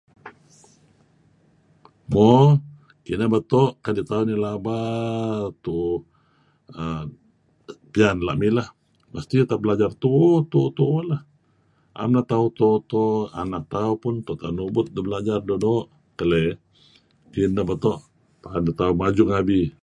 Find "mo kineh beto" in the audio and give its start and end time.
2.11-3.67